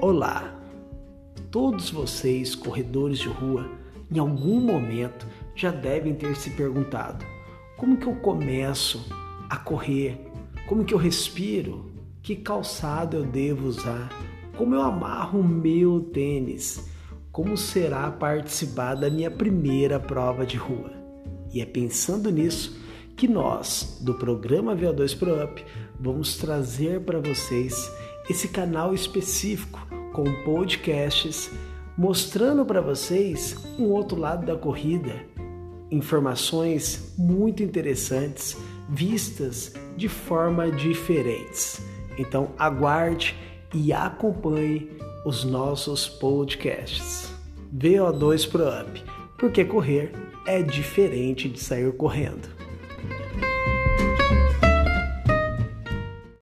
[0.00, 0.56] Olá!
[1.50, 3.68] Todos vocês, corredores de rua,
[4.08, 7.26] em algum momento já devem ter se perguntado:
[7.76, 9.04] como que eu começo
[9.50, 10.24] a correr?
[10.68, 11.90] Como que eu respiro?
[12.22, 14.08] Que calçado eu devo usar?
[14.56, 16.88] Como eu amarro o meu tênis?
[17.32, 20.92] Como será participar da minha primeira prova de rua?
[21.52, 22.80] E é pensando nisso
[23.16, 25.64] que nós, do programa VO2 Pro Up,
[25.98, 27.90] vamos trazer para vocês
[28.30, 31.50] esse canal específico com podcasts
[31.96, 35.16] mostrando para vocês um outro lado da corrida,
[35.90, 38.56] informações muito interessantes
[38.88, 41.82] vistas de forma diferentes.
[42.16, 43.36] Então aguarde
[43.74, 44.90] e acompanhe
[45.24, 47.32] os nossos podcasts.
[47.76, 49.04] VO2 Pro Up,
[49.36, 50.12] porque correr
[50.46, 52.48] é diferente de sair correndo.